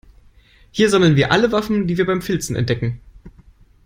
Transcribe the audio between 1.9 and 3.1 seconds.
wir beim Filzen entdecken.